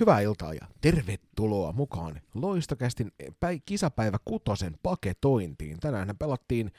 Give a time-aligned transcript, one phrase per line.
[0.00, 5.80] Hyvää iltaa ja tervetuloa mukaan Loistokästin päi- kisapäivä kutosen paketointiin.
[5.80, 6.72] Tänään pelattiin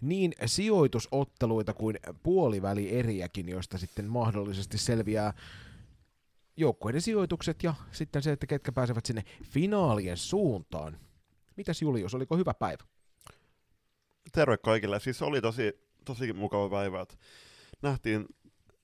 [0.00, 5.32] niin sijoitusotteluita kuin puolivälieriäkin, joista sitten mahdollisesti selviää
[6.56, 10.98] joukkueiden sijoitukset ja sitten se, että ketkä pääsevät sinne finaalien suuntaan.
[11.56, 12.84] Mitäs Julius, oliko hyvä päivä?
[14.32, 15.00] Terve kaikille.
[15.00, 17.06] Siis oli tosi, tosi mukava päivä.
[17.82, 18.26] Nähtiin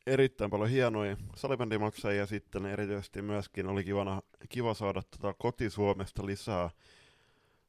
[0.06, 6.70] erittäin paljon hienoja salibändimatseja ja sitten erityisesti myöskin oli kivana, kiva saada tota koti-Suomesta lisää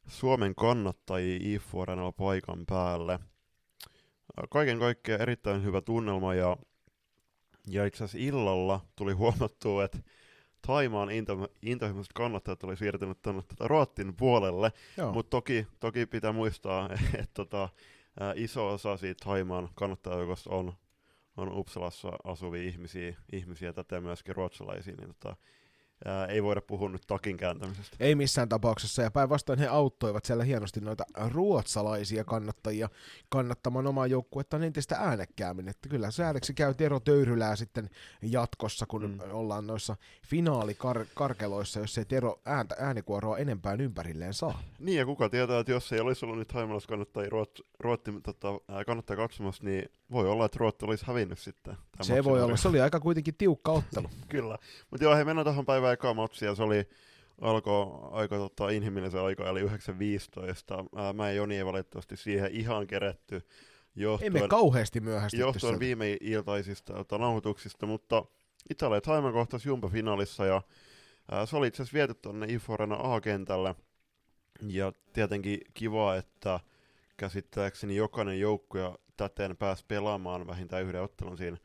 [0.08, 1.86] Suomen kannattajia IFU
[2.18, 3.20] paikan päälle.
[4.50, 6.58] Kaiken kaikkiaan erittäin hyvä tunnelma ja,
[7.68, 10.00] ja itse asiassa illalla tuli huomattua, että
[10.68, 14.72] Taimaan into, intohimoiset kannattajat oli siirtynyt tuonne tota Ruottin puolelle,
[15.14, 17.70] mutta toki, toki pitää muistaa, että tota,
[18.36, 20.74] iso osa siitä Taimaan kannattajajoukosta on
[21.38, 25.36] on Uppsalassa asuvia ihmisiä, ihmisiä tätä myöskin ruotsalaisia, niin tota,
[26.06, 27.98] ää, ei voida puhua nyt takin kääntämisestä.
[28.00, 32.90] Ei missään tapauksessa, ja päinvastoin he auttoivat siellä hienosti noita ruotsalaisia kannattajia
[33.30, 37.90] kannattamaan omaa joukkuetta entistä äänekkäämmin, että kyllä säädöksi käy Tero Töyrylää sitten
[38.22, 39.20] jatkossa, kun mm.
[39.32, 39.96] ollaan noissa
[40.28, 44.62] finaalikarkeloissa, jos ei Tero ääntä, äänikuoroa enempään ympärilleen saa.
[44.80, 46.54] Niin, ja kuka tietää, että jos ei olisi ollut nyt
[46.88, 48.48] kannattajia Ruot, Ruotti tota,
[48.86, 51.76] kannattaa katsomassa, niin voi olla, että Ruotti olisi hävinnyt sitten.
[52.02, 54.10] Se voi olla, se oli aika kuitenkin tiukka ottelu.
[54.30, 54.58] Kyllä,
[54.92, 56.90] mutta joo, hei mennään tuohon päivään päivän eka matsi ja se oli
[57.42, 59.70] alkoi aika tota, inhimillisen aika, eli 9.15.
[61.14, 63.42] Mä ja Joni ei valitettavasti siihen ihan keretty.
[63.96, 68.26] Johtuen, Emme kauheasti myöhästytty Johtuen viime iltaisista tota, nauhoituksista, mutta
[68.70, 70.62] Italia Taiman kohtasi Jumpa-finaalissa ja
[71.32, 73.76] ää, se oli itse asiassa viety tuonne Iforena A-kentälle.
[74.68, 76.60] Ja tietenkin kiva, että
[77.18, 81.58] käsittääkseni jokainen joukkue täten pääsi pelaamaan vähintään yhden ottelun siinä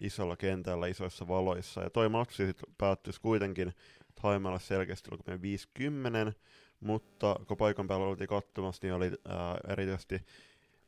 [0.00, 1.82] isolla kentällä, isoissa valoissa.
[1.82, 3.74] Ja toi matsi sitten päättyisi kuitenkin
[4.22, 6.32] Taimalla selkeästi oli 50,
[6.80, 10.24] mutta kun paikan päällä oltiin katsomassa, niin oli ää, erityisesti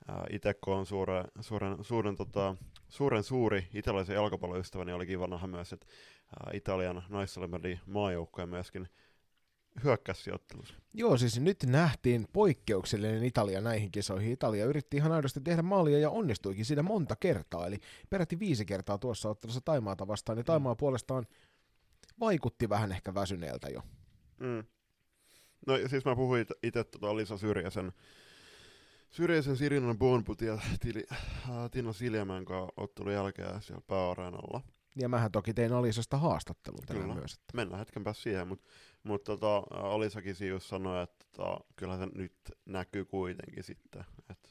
[0.08, 2.56] ää, itse kun on suure, suuren, suuren, tota,
[2.88, 8.88] suuren suuri italialaisen jalkapalloystävä, niin oli kiva nähdä myös, että ää, Italian naissalimadi maajoukkoja myöskin
[9.84, 10.30] hyökkäsi
[10.94, 14.32] Joo, siis nyt nähtiin poikkeuksellinen Italia näihin kisoihin.
[14.32, 17.78] Italia yritti ihan aidosti tehdä maalia ja onnistuikin siinä monta kertaa, eli
[18.10, 20.78] peräti viisi kertaa tuossa ottelussa Taimaata vastaan, ja Taimaa mm.
[20.78, 21.26] puolestaan
[22.20, 23.82] vaikutti vähän ehkä väsyneeltä jo.
[24.40, 24.64] Mm.
[25.66, 27.92] No siis mä puhuin itse tuota Lisa Syrjäsen,
[29.10, 34.60] Syrjäsen Sirinan Bonput ja Tili, äh, Tino Siljamäen kanssa ottelun jälkeen siellä pääareenalla.
[34.96, 37.32] Ja mähän toki tein Alisasta haastattelun tänään myös.
[37.32, 37.52] Että...
[37.54, 38.70] Mennään hetken päästä siihen, mutta
[39.02, 42.32] mut tota, Alisakin Sius sanoi, että tota, kyllä se nyt
[42.66, 44.48] näkyy kuitenkin sitten, että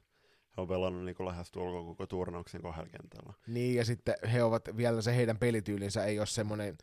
[0.57, 3.33] he on pelannut niin lähes tuolla koko turnauksen kahdella kentällä.
[3.47, 6.77] Niin, ja sitten he ovat vielä se heidän pelityylinsä ei ole semmoinen,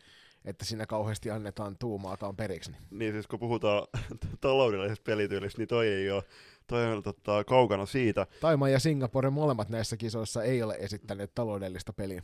[0.45, 2.71] että siinä kauheasti annetaan tuumaataan periksi.
[2.71, 3.87] Niin, niin siis kun puhutaan
[4.41, 6.25] taloudellisesta pelityylistä, niin toi ei ole
[6.69, 8.27] toi on tota, kaukana siitä.
[8.41, 12.23] Taima ja Singapore molemmat näissä kisoissa ei ole esittäneet taloudellista peliä.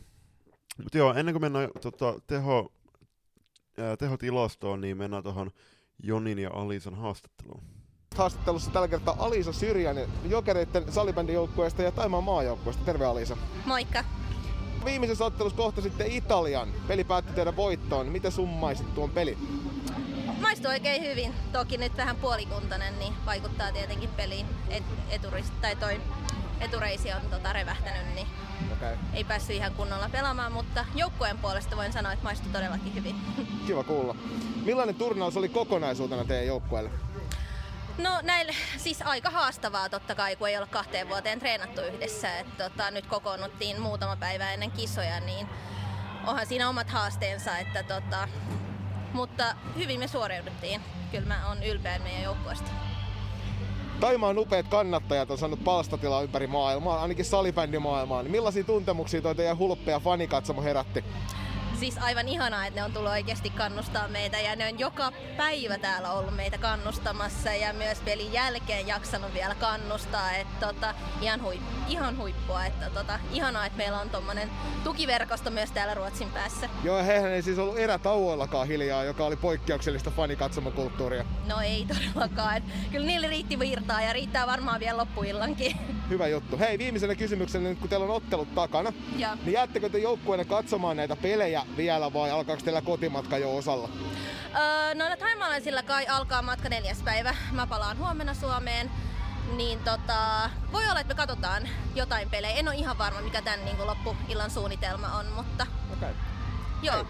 [0.83, 2.71] Mutta joo, ennen kuin mennään tota, teho,
[3.77, 5.51] ää, tehotilastoon, niin mennään tuohon
[6.03, 7.63] Jonin ja Alisan haastatteluun.
[8.15, 12.85] Haastattelussa tällä kertaa Alisa Syrjänen Jokereiden salibändijoukkueesta ja Taimaan maajoukkueesta.
[12.85, 13.37] Terve Alisa.
[13.65, 14.03] Moikka.
[14.85, 16.69] Viimeisessä ottelussa kohta sitten Italian.
[16.87, 18.07] Peli päätti tehdä voittoon.
[18.07, 19.37] Miten summaisit tuon peli?
[20.41, 21.33] Maistuu oikein hyvin.
[21.51, 24.45] Toki nyt vähän puolikuntainen, niin vaikuttaa tietenkin peliin.
[24.69, 26.01] Et, eturist, tai toi
[26.61, 28.27] etureisi on tota revähtänyt, niin
[28.73, 28.95] okay.
[29.13, 33.15] ei päässyt ihan kunnolla pelaamaan, mutta joukkueen puolesta voin sanoa, että maistui todellakin hyvin.
[33.67, 34.15] Kiva kuulla.
[34.65, 36.89] Millainen turnaus oli kokonaisuutena teidän joukkueelle?
[37.97, 42.39] No näille, siis aika haastavaa totta kai, kun ei ole kahteen vuoteen treenattu yhdessä.
[42.39, 45.47] Et, tota, nyt kokoonnuttiin muutama päivä ennen kisoja, niin
[46.27, 47.57] onhan siinä omat haasteensa.
[47.57, 48.27] Että, tota,
[49.13, 50.81] mutta hyvin me suoriuduttiin.
[51.11, 52.71] Kyllä mä oon ylpeä meidän joukkueesta.
[53.99, 58.23] Taimaan upeat kannattajat on saanut palstatilaa ympäri maailmaa, ainakin salibändimaailmaa.
[58.23, 61.03] Niin millaisia tuntemuksia toi teidän hulppea fanikatsomo herätti?
[61.75, 65.77] Siis aivan ihanaa, että ne on tullut oikeasti kannustaa meitä ja ne on joka päivä
[65.77, 70.31] täällä ollut meitä kannustamassa ja myös pelin jälkeen jaksanut vielä kannustaa.
[70.31, 74.49] Että tota, ihan, huip, ihan huippua, että tota, ihanaa, että meillä on tuommoinen
[74.83, 76.69] tukiverkosto myös täällä Ruotsin päässä.
[76.83, 81.25] Joo, hehän ei siis ollut erätauoillakaan hiljaa, joka oli poikkeuksellista fanikatsomakulttuuria.
[81.47, 82.63] No ei todellakaan.
[82.91, 85.77] Kyllä niille riitti virtaa ja riittää varmaan vielä loppuillankin.
[86.09, 86.57] Hyvä juttu.
[86.59, 89.37] Hei, viimeisenä kysymyksenä, nyt kun teillä on ottelut takana, ja.
[89.43, 93.89] niin jäättekö te joukkueena katsomaan näitä pelejä vielä vai alkaako teillä kotimatka jo osalla?
[94.55, 97.35] Öö, no taimaalaisilla kai alkaa matka neljäs päivä.
[97.51, 98.91] Mä palaan huomenna Suomeen.
[99.57, 102.55] Niin tota, voi olla, että me katsotaan jotain pelejä.
[102.55, 105.67] En ole ihan varma, mikä tämän niin loppuillan suunnitelma on, mutta...
[105.93, 106.13] Okay.
[106.81, 106.95] Joo.
[106.95, 107.05] Hei,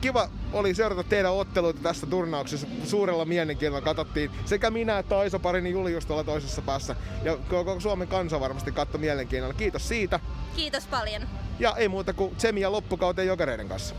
[0.00, 3.84] kiva oli seurata teidän otteluita tässä turnauksessa suurella mielenkiinnolla.
[3.84, 6.96] Katsottiin sekä minä että Aiso Parini Julius tuolla toisessa päässä.
[7.22, 9.54] Ja koko Suomen kansa varmasti katsoi mielenkiinnolla.
[9.54, 10.20] Kiitos siitä.
[10.56, 11.22] Kiitos paljon.
[11.58, 13.94] Ja ei muuta kuin tsemiä loppukauteen jokereiden kanssa.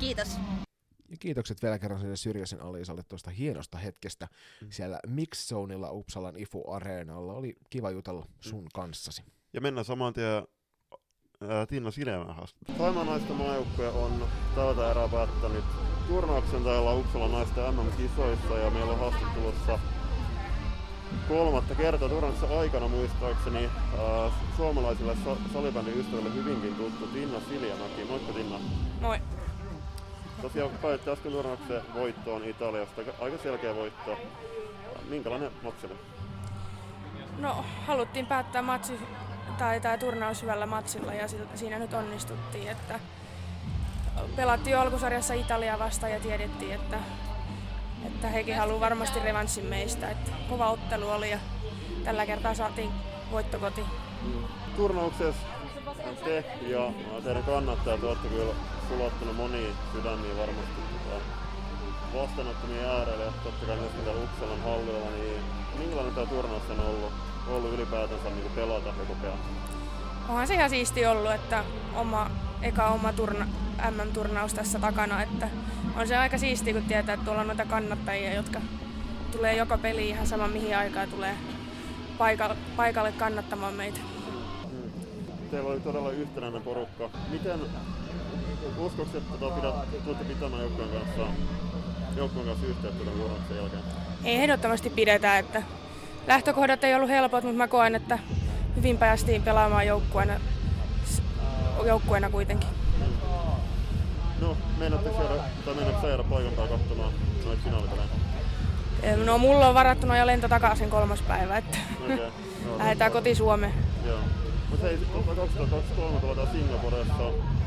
[0.00, 0.28] Kiitos.
[1.10, 4.28] Ja kiitokset vielä kerran sinne Syrjäsen Aliisalle tuosta hienosta hetkestä
[4.70, 7.32] siellä Mixzoneilla Uppsalan IFU Areenalla.
[7.32, 9.22] Oli kiva jutella sun kanssasi.
[9.52, 10.42] Ja mennään saman tien
[11.50, 12.78] ää, Tinna Silmään haastatteluun.
[12.78, 14.24] Taimaan naisten maajoukkue on
[14.54, 15.64] tältä erää päättänyt
[16.08, 19.78] turnauksen täällä Uppsalan naisten MM-kisoissa ja meillä on haastattelussa
[21.28, 23.64] kolmatta kertaa turnauksen aikana muistaakseni
[23.98, 28.04] ää, suomalaisille sa- salibändin ystäville hyvinkin tuttu Tinna Siljamäki.
[28.08, 28.56] Moikka Tinna.
[29.00, 29.18] Moi.
[30.42, 33.00] Tosiaan päätti äsken turnauksen voittoon Italiasta.
[33.00, 34.16] Aika- Aika selkeä voitto.
[35.08, 35.94] Minkälainen matsi oli?
[37.38, 38.92] No, haluttiin päättää matsi
[39.58, 43.00] tai tämä turnaus hyvällä matsilla ja si- siinä nyt onnistuttiin, että
[44.36, 46.96] pelattiin jo alkusarjassa Italia vastaan ja tiedettiin, että,
[48.06, 50.10] että hekin haluaa varmasti revanssin meistä.
[50.10, 51.38] Että kova ottelu oli ja
[52.04, 52.90] tällä kertaa saatiin
[53.30, 53.86] voitto kotiin.
[54.76, 55.42] turnauksessa
[56.24, 56.92] te ja
[57.24, 58.54] teidän kannattajat olette kyllä
[58.88, 61.20] sulottanut moniin sydämiin varmasti tota,
[62.14, 65.40] vastaanottomien äärelle ja totta kai myöskin täällä Uppsalan hallilla, niin
[65.78, 67.12] minkälainen tämä turnaus on ollut,
[67.48, 69.32] ollut ylipäätänsä niin pelata ja kokea?
[70.28, 71.64] Onhan se ihan siisti ollut, että
[71.94, 72.30] oma,
[72.62, 73.46] eka oma turna,
[73.90, 75.48] MM-turnaus tässä takana, että
[75.96, 78.60] on se aika siisti, kun tietää, että tuolla on noita kannattajia, jotka
[79.32, 81.34] tulee joka peli ihan sama mihin aikaan tulee
[82.18, 84.00] paikalle, paikalle kannattamaan meitä.
[84.72, 84.90] Mm.
[85.50, 87.10] Teillä oli todella yhtenäinen porukka.
[87.30, 87.60] Miten
[88.78, 91.26] uskoksi, että tota pidät, tuutte pitämään joukkueen kanssa,
[92.16, 93.82] joukkueen kanssa yhteyttä tämän turnauksen jälkeen?
[94.24, 95.62] Ei ehdottomasti pidetä, että
[96.26, 98.18] lähtökohdat ei ollut helpot, mutta mä koen, että
[98.76, 100.40] hyvin päästiin pelaamaan joukkueena,
[101.86, 102.68] joukkueena kuitenkin.
[104.40, 107.12] No, meinaatteko jäädä, tai meinaatteko jäädä paikan päällä katsomaan
[107.44, 108.06] noita finaalipelejä?
[109.24, 112.16] No mulla on varattuna jo lento takaisin kolmas päivä, että Okei.
[112.16, 112.30] Joo,
[112.78, 113.74] lähdetään koti Suomeen.
[114.06, 114.18] Joo.
[114.70, 117.14] Mutta hei, tota 2023 pelataan Singaporessa.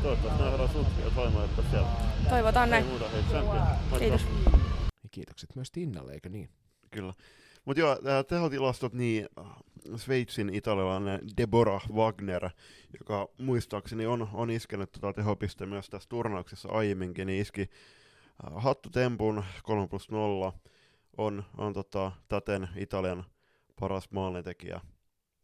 [0.02, 1.88] Toivottavasti nähdään sut ja Taima, että siellä.
[2.28, 2.86] Toivotaan Ei näin.
[2.86, 3.98] muuta, hei.
[3.98, 4.26] Kiitos.
[5.02, 6.48] Ja kiitokset myös Tinnalle, eikö niin?
[6.90, 7.12] Kyllä.
[7.68, 7.96] Mutta joo,
[8.28, 9.46] tehotilastot, niin äh,
[9.96, 12.50] Sveitsin italialainen Deborah Wagner,
[13.00, 19.44] joka muistaakseni on, on iskenyt tota tehopiste myös tässä turnauksessa aiemminkin, niin iski äh, hattutempun
[19.62, 20.52] 3 plus 0,
[21.18, 23.24] on, on tota, täten Italian
[23.80, 24.80] paras maalintekijä.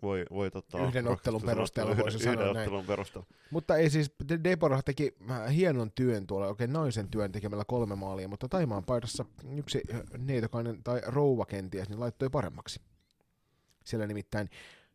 [0.04, 2.68] Voi, voi tota, Yhden ottelun perusteella sanoa, voisi yhden, sanoa yhden näin.
[2.68, 3.28] ottelun perusteella.
[3.50, 7.94] Mutta ei siis, De- Deborah teki äh, hienon työn tuolla, oikein naisen työn tekemällä kolme
[7.94, 9.24] maalia, mutta Taimaan paidassa
[9.56, 12.80] yksi äh, neitokainen tai rouva kenties niin laittoi paremmaksi.
[13.84, 14.50] Siellä nimittäin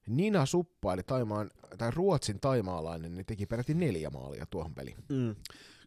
[0.07, 4.97] Nina Suppa, eli Taimaan, tai Ruotsin taimaalainen, niin teki peräti neljä maalia tuohon peliin.
[5.09, 5.35] Mm.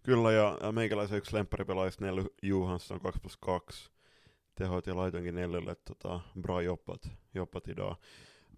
[0.02, 3.90] Kyllä, ja meikäläisen yksi lempparipelaajista Nelly Johansson 2 plus 2
[4.54, 7.96] tehot ja laitoinkin Nellylle tota, bra jobbat, jobbat idag.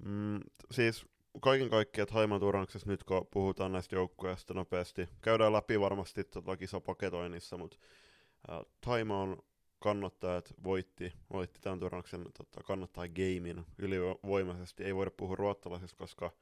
[0.05, 1.07] Mm, siis
[1.41, 7.57] kaiken kaikkiaan Haiman turnauksessa nyt kun puhutaan näistä joukkueista nopeasti, käydään läpi varmasti tota kisapaketoinnissa,
[7.57, 7.77] mutta
[8.51, 9.37] äh, Taimaan
[9.85, 14.85] kannattajat voitti, voitti tämän turnauksen tota, kannattaa gamein ylivoimaisesti.
[14.85, 16.33] Ei voida puhua ruottalaisesta, koska,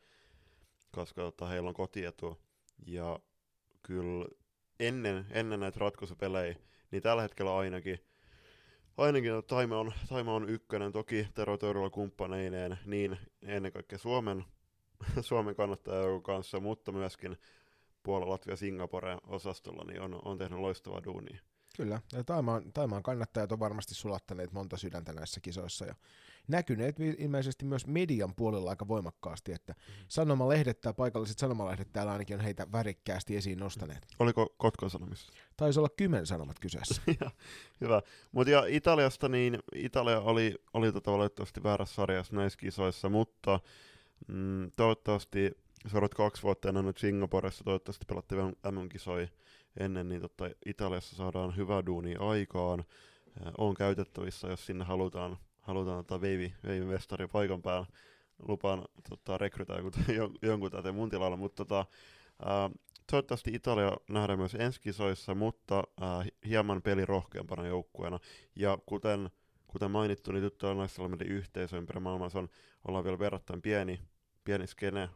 [0.92, 2.40] koska tota, heillä on kotietu.
[2.86, 3.18] Ja
[3.82, 4.26] kyllä
[4.80, 6.56] ennen, ennen näitä ratkaisupelejä,
[6.90, 7.98] niin tällä hetkellä ainakin,
[8.96, 14.44] ainakin Taima on, Taima on ykkönen, toki Tero Teurolla kumppaneineen, niin ennen kaikkea Suomen,
[15.20, 17.36] Suomen kannattajajoukon kanssa, mutta myöskin
[18.02, 21.40] Puola, Latvia, Singapore osastolla, niin on, on tehnyt loistavaa duunia.
[21.76, 25.94] Kyllä, ja Taimaan, Taimaan kannattajat on varmasti sulattaneet monta sydäntä näissä kisoissa ja
[26.48, 29.74] näkyneet ilmeisesti myös median puolella aika voimakkaasti, että
[30.08, 34.06] sanomalehdet tai paikalliset sanomalehdet täällä ainakin on heitä värikkäästi esiin nostaneet.
[34.18, 35.32] Oliko Kotkan Sanomissa?
[35.56, 37.02] Taisi olla kymmen sanomat kyseessä.
[37.20, 37.30] Ja,
[37.80, 38.02] Hyvä.
[38.32, 43.60] Mutta ja Italiasta, niin Italia oli, oli tota valitettavasti väärässä sarjassa näissä kisoissa, mutta
[44.28, 45.50] mm, toivottavasti
[45.90, 49.28] seuraavat kaksi vuotta ennen nyt Singaporessa, toivottavasti pelattiin MM-kisoja
[49.80, 52.84] ennen, niin tota, Italiassa saadaan hyvä duuni aikaan.
[53.58, 57.86] On käytettävissä, jos sinne halutaan, halutaan tota veivi, veivi mestari paikan päällä.
[58.48, 61.86] Lupaan tota, rekrytää jonkun, jon- jonkun täten mun tilalla, mutta tota,
[62.46, 62.70] äh,
[63.10, 68.18] toivottavasti Italia nähdään myös ensi kisoissa, mutta äh, hieman pelirohkeampana joukkueena.
[68.56, 69.30] Ja kuten,
[69.66, 72.48] kuten mainittu, niin tyttöjen naissalmeiden yhteisö ympäri maailmaa, se on,
[72.88, 74.00] ollaan vielä verrattain pieni,
[74.44, 75.10] pieni skene, äh,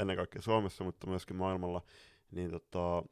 [0.00, 1.82] ennen kaikkea Suomessa, mutta myöskin maailmalla,
[2.30, 3.02] niin tota,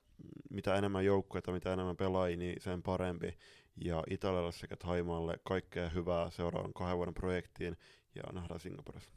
[0.51, 3.39] mitä enemmän joukkueita, mitä enemmän pelaajia, niin sen parempi.
[3.85, 7.77] Ja Italialle sekä Taimaalle kaikkea hyvää seuraavan kahden vuoden projektiin,
[8.15, 9.11] ja nähdään Singaporessa.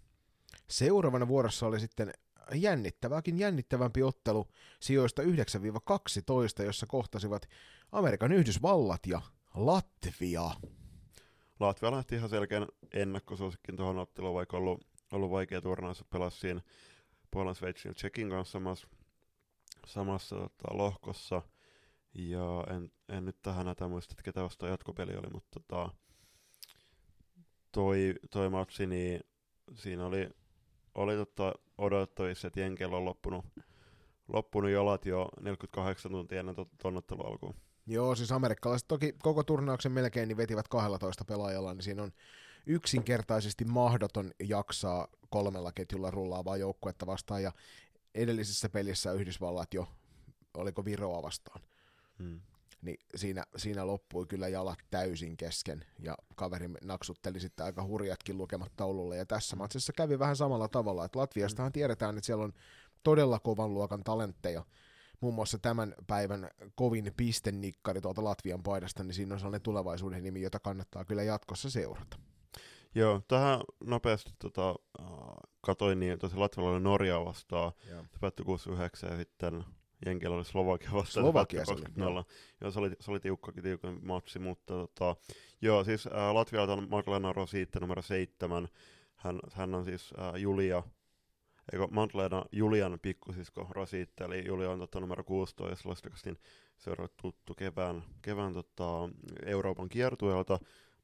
[0.68, 2.14] Seuraavana vuorossa oli sitten
[2.54, 4.48] jännittävääkin jännittävämpi ottelu
[4.80, 5.26] sijoista 9-12,
[6.64, 7.50] jossa kohtasivat
[7.92, 9.22] Amerikan Yhdysvallat ja
[9.54, 10.52] Latvia.
[11.60, 16.62] Latvia lähti ihan selkeän ennakkosuosikkin tuohon otteluun, vaikka ollut, ollut vaikea turnaus, pelasi siinä
[17.32, 18.88] Puolan, Sveitsin ja Tsekin kanssa samassa,
[19.90, 21.42] samassa tota, lohkossa.
[22.14, 25.90] Ja en, en nyt tähän näitä muista, että ketä vastaan jatkopeli oli, mutta tota,
[27.72, 29.22] toi, toi matsi, niin
[29.74, 30.30] siinä oli,
[30.96, 33.46] oli tota odotettavissa, että Jenkeillä on loppunut,
[34.28, 37.56] loppunut jalat jo 48 tuntia ennen tuon alkuun.
[37.88, 42.12] Joo, siis amerikkalaiset toki koko turnauksen melkein niin vetivät 12 pelaajalla, niin siinä on
[42.66, 47.52] yksinkertaisesti mahdoton jaksaa kolmella ketjulla rullaavaa joukkuetta vastaan, ja
[48.16, 49.88] edellisessä pelissä Yhdysvallat jo,
[50.58, 51.62] oliko Viroa vastaan,
[52.20, 52.42] hmm.
[52.82, 58.72] niin siinä, siinä loppui kyllä jalat täysin kesken, ja kaveri naksutteli sitten aika hurjatkin lukemat
[58.76, 61.74] taululle, ja tässä matsissa kävi vähän samalla tavalla, että Latviastahan hmm.
[61.74, 62.54] tiedetään, että siellä on
[63.04, 64.66] todella kovan luokan talentteja,
[65.22, 70.42] muun muassa tämän päivän kovin pistennikkari tuolta Latvian paidasta, niin siinä on sellainen tulevaisuuden nimi,
[70.42, 72.29] jota kannattaa kyllä jatkossa seurata.
[72.96, 75.08] Joo, tähän nopeasti tota, uh,
[75.62, 79.64] katoin, niin tosi Latvialla oli Norja vastaan, se päättyi 6-9 ja sitten
[80.06, 82.26] Jenkillä oli Slovakia vastaan, Slovakia se 20 Joo.
[82.62, 85.16] joo, se oli, se oli tiukkakin, tiukan matsi, mutta tota,
[85.62, 88.68] joo, siis uh, Latvialta on Magdalena Rosiitte numero 7,
[89.16, 90.84] hän, hän on siis uh, Julia
[91.74, 96.38] eikö Mantleena Julian pikkusisko Rosiitte, eli Julia on totta numero 16, Lastakastin
[96.78, 99.10] seuraava tuttu kevään, kevään tota,
[99.46, 100.60] Euroopan kiertueelta.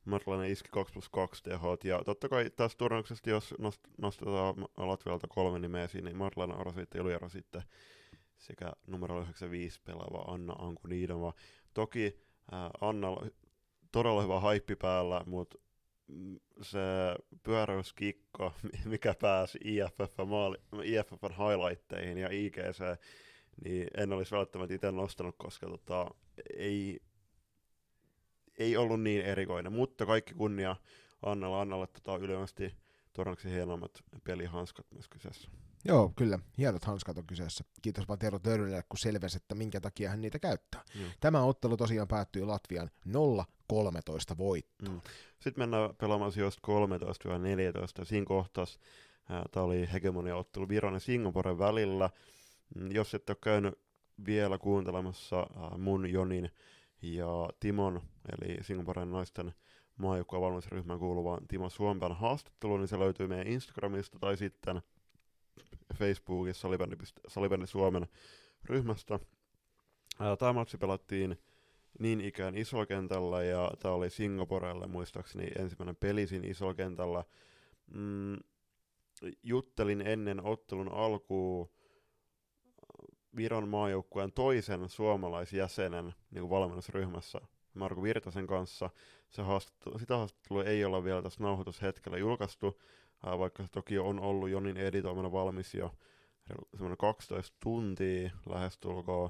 [0.06, 5.28] Mantleena iski 2 plus 2 tehot, ja totta kai tässä turnauksessa, jos nost, nostetaan Latvialta
[5.28, 7.64] kolme nimeä esiin, niin Mantleena Rosiitte, Julia Rosiitte
[8.38, 11.34] sekä numero 95 pelaava Anna Ankunidova.
[11.74, 12.20] Toki
[12.54, 13.08] äh, Anna
[13.92, 15.58] todella hyvä haippi päällä, mutta
[16.62, 16.80] se
[17.44, 18.54] pyöräyskikko,
[18.86, 22.80] mikä pääsi IFF maali, IFFn highlightteihin ja IGC,
[23.64, 26.12] niin en olisi välttämättä itse nostanut, koska tota,
[26.58, 27.00] ei,
[28.58, 30.76] ei ollut niin erikoinen, mutta kaikki kunnia
[31.22, 31.62] Annalla.
[31.62, 32.74] Annalle tota, yleisesti
[33.14, 35.50] todennäköisesti hienommat pelihanskat myös kyseessä.
[35.86, 36.40] Joo, kyllä.
[36.58, 37.64] Hienot hanskat on kyseessä.
[37.82, 40.84] Kiitos vaan Tero Törnille, kun selvesi, että minkä takia hän niitä käyttää.
[40.96, 41.02] Mm.
[41.20, 44.92] Tämä ottelu tosiaan päättyi Latvian 0-13 voittoon.
[44.92, 45.02] Mm.
[45.40, 46.62] Sitten mennään pelaamaan sijoista
[48.02, 48.06] 13-14.
[48.06, 48.80] Siinä kohtas
[49.52, 52.10] tämä oli hegemonia-ottelu Viron ja Singaporen välillä.
[52.76, 53.80] Mm, jos et ole käynyt
[54.26, 55.48] vielä kuuntelemassa
[55.78, 56.52] mun, Jonin
[57.14, 59.54] ja Timon, eli Singaporen naisten
[59.98, 64.82] maajoukkueen valmennusryhmään kuuluvan Timo Suomen haastattelu, niin se löytyy meidän Instagramista tai sitten–
[65.94, 66.96] Facebookissa Salibändi,
[67.28, 68.08] Salibändi Suomen
[68.64, 69.20] ryhmästä.
[70.40, 71.38] Tämä matsi pelattiin
[72.00, 77.24] niin ikään isokentällä ja tämä oli Singaporelle muistaakseni ensimmäinen peli siinä isokentällä.
[77.94, 78.38] Mm,
[79.44, 81.70] juttelin ennen ottelun alkuun
[83.36, 87.42] Viron maajoukkueen toisen suomalaisjäsenen niin valmennusryhmässä
[87.74, 88.90] Marko Virtasen kanssa.
[89.30, 92.82] Se haastattelu, sitä haastattelua ei olla vielä tässä nauhoitushetkellä julkaistu,
[93.24, 95.92] vaikka se toki on ollut Jonin editoimena valmis jo
[96.74, 99.30] semmoinen 12 tuntia lähestulkoon.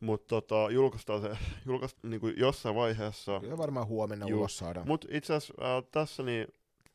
[0.00, 1.28] Mutta tota, julkaistaan se
[1.66, 3.40] julkaist, niin kuin jossain vaiheessa.
[3.40, 4.38] Kyllä varmaan huomenna Juu.
[4.38, 4.88] ulos saadaan.
[4.88, 6.46] Mutta itse asiassa äh, tässä niin,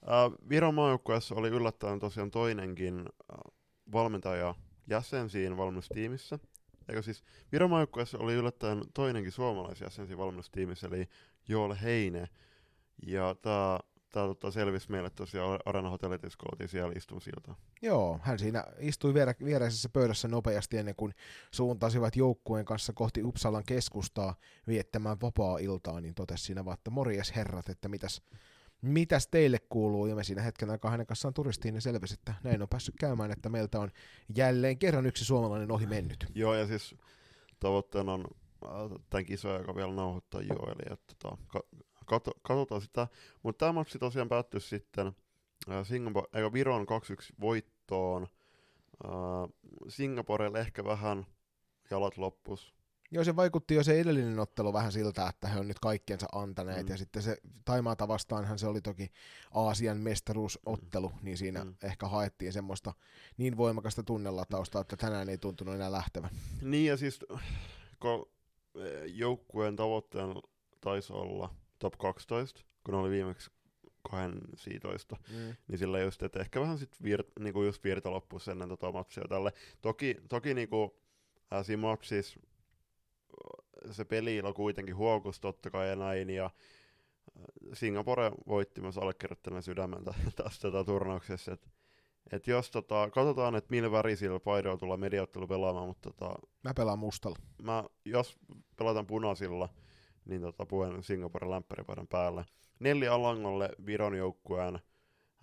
[0.03, 3.53] äh, Viron maajoukkueessa oli yllättäen tosiaan toinenkin äh,
[3.91, 4.55] valmentaja
[4.87, 6.39] jäsen siinä valmennustiimissä.
[6.89, 11.09] Eikö siis Viron maajoukkueessa oli yllättäen toinenkin suomalaisjäsen siinä valmennustiimissä, eli
[11.47, 12.27] Joel Heine.
[13.05, 13.79] Ja tämä
[14.11, 17.55] tämä tota, selvisi meille tosiaan Arena Hotellitissa, kun oltiin siellä istunsilta.
[17.81, 21.13] Joo, hän siinä istui viere, viereisessä pöydässä nopeasti ennen kuin
[21.51, 24.35] suuntasivat joukkueen kanssa kohti Uppsalan keskustaa
[24.67, 28.21] viettämään vapaa-iltaa, niin totesi siinä vaan, että morjes herrat, että mitäs,
[28.81, 32.61] mitäs teille kuuluu, ja me siinä hetken aikaa hänen kanssaan turistiin, niin selvisi, että näin
[32.61, 33.91] on päässyt käymään, että meiltä on
[34.35, 36.25] jälleen kerran yksi suomalainen ohi mennyt.
[36.35, 36.95] Joo, ja siis
[37.59, 38.25] tavoitteena on
[38.65, 38.71] äh,
[39.09, 41.37] tämän kisoja, joka vielä nauhoittaa jo, eli että tota,
[42.05, 43.07] kato, katsotaan sitä.
[43.43, 45.07] Mutta tämä matsi tosiaan päättyi sitten
[45.69, 46.85] äh, Singapore, eikä Viron 2-1
[47.39, 48.27] voittoon.
[49.05, 49.49] Äh,
[49.87, 51.25] Singaporelle ehkä vähän
[51.91, 52.80] jalat loppus.
[53.13, 56.85] Joo, se vaikutti jo se edellinen ottelu vähän siltä, että he on nyt kaikkiensa antaneet,
[56.85, 56.91] mm.
[56.91, 59.11] ja sitten se Taimaata vastaanhan se oli toki
[59.53, 61.15] Aasian mestaruusottelu, mm.
[61.21, 61.75] niin siinä mm.
[61.83, 62.93] ehkä haettiin semmoista
[63.37, 66.29] niin voimakasta tunnelatausta, että tänään ei tuntunut enää lähtevän.
[66.61, 67.19] Niin, ja siis
[67.99, 68.29] kun
[68.75, 70.41] eh, joukkueen tavoitteena
[70.81, 73.51] taisi olla top 12, kun oli viimeksi
[74.01, 75.55] 12, mm.
[75.67, 79.23] niin sillä just, että ehkä vähän sit vir, niinku just virta loppuisi ennen tota matsia
[79.29, 79.53] tälle.
[79.81, 80.97] Toki, toki niinku,
[81.53, 82.39] äh, siinä matsissa
[83.91, 86.51] se peliilo kuitenkin huokus totta kai ja näin, ja äh,
[87.73, 91.69] Singapore voitti myös allekirjoittaneen sydämen tästä tätä turnauksessa, että
[92.31, 96.99] Et jos tota, katsotaan, että millä värisillä paidoilla tullaan mediaottelu pelaamaan, mutta tota, Mä pelaan
[96.99, 97.37] mustalla.
[97.61, 98.39] mä, jos
[98.77, 99.69] pelataan punaisilla,
[100.25, 102.45] niin tota, puen Singaporen lämpäripaidan päälle.
[102.79, 104.79] Neljä Alangolle Viron joukkueen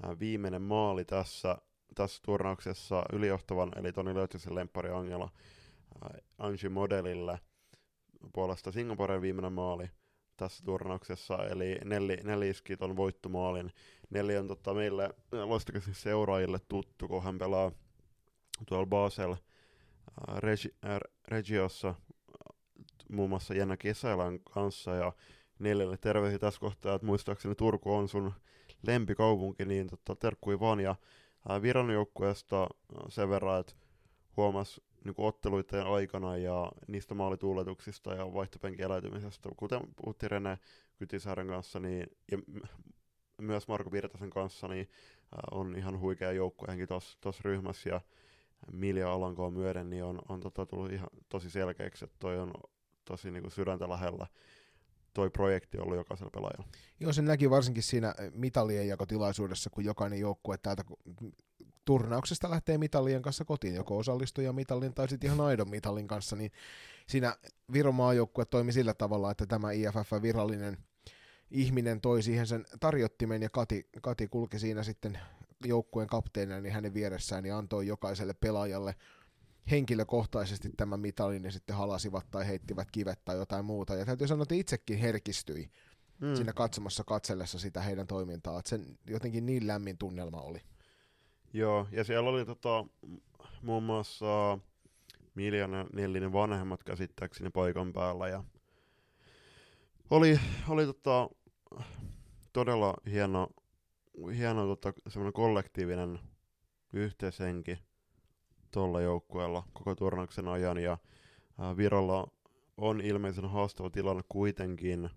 [0.03, 1.59] ää, viimeinen maali tässä,
[1.95, 5.31] tässä turnauksessa ylijohtavan, eli Toni Löytsäsen lemppari Angela
[6.03, 7.41] ää, Angie Modelille
[8.33, 9.91] puolesta Singaporen viimeinen maali
[10.37, 13.73] tässä turnauksessa, eli Nelli, Nelli iski ton voittomaalin.
[14.11, 17.73] Nelli on tota, meille loistakäsin seuraajille tuttu, kun hän pelaa
[18.67, 20.99] tuolla Basel ää, Regi, ää,
[21.29, 21.95] Regiossa
[23.09, 25.13] muun muassa Jenna Kesäilän kanssa ja
[25.59, 28.33] neljälle terveisiä tässä kohtaa, että muistaakseni Turku on sun
[28.87, 30.97] lempikaupunki, niin tota, terkkui vaan ja
[31.49, 31.89] ää, Viron
[33.09, 33.73] sen verran, että
[34.37, 40.59] huomas niin otteluiden aikana ja niistä maalituuletuksista ja vaihtopenkin eläytymisestä, kuten puhuttiin Rene
[40.99, 42.39] Kytisaaren kanssa niin, ja
[43.41, 44.91] myös Marko Virtasen kanssa, niin
[45.35, 46.89] ää, on ihan huikea joukkueenkin
[47.21, 48.01] tuossa ryhmässä ja
[48.73, 52.53] Milja Alankoon myöden, niin on, on tota, tullut ihan tosi selkeäksi, että toi on
[53.05, 54.27] tosi niin kuin sydäntä lähellä
[55.15, 56.69] toi projekti ollut jokaisella pelaajalla.
[57.01, 60.85] Joo, se näki varsinkin siinä mitalien jakotilaisuudessa, kun jokainen joukkue täältä
[61.89, 66.53] turnauksesta lähtee mitallien kanssa kotiin, joko osallistuja mitallin tai sitten ihan aidon mitallin kanssa, niin
[67.07, 67.37] siinä
[67.73, 70.79] Viron maajoukkue toimi sillä tavalla, että tämä IFF virallinen
[71.51, 75.19] ihminen toi siihen sen tarjottimen ja Kati, Kati kulki siinä sitten
[75.65, 78.95] joukkueen kapteenina niin hänen vieressään ja antoi jokaiselle pelaajalle
[79.71, 83.95] henkilökohtaisesti tämän mitalin ja sitten halasivat tai heittivät kivet tai jotain muuta.
[83.95, 85.71] Ja täytyy sanoa, että itsekin herkistyi
[86.21, 86.35] mm.
[86.35, 88.59] siinä katsomassa katsellessa sitä heidän toimintaa.
[88.59, 90.61] Että sen jotenkin niin lämmin tunnelma oli.
[91.53, 92.85] Joo, ja siellä oli tota,
[93.63, 94.59] muun muassa
[95.35, 98.29] Miljan ja Nellinen vanhemmat käsittääkseni paikan päällä.
[98.29, 98.45] Ja
[100.11, 101.31] oli, oli tota,
[102.53, 103.49] todella hieno,
[104.37, 106.19] hieno tota, semmoinen kollektiivinen
[106.93, 107.79] yhteishenki
[108.73, 110.79] tuolla joukkueella koko turnauksen ajan.
[110.79, 110.99] Ja
[111.59, 112.29] ää, Virolla
[112.77, 115.11] on ilmeisen haastava tilanne kuitenkin,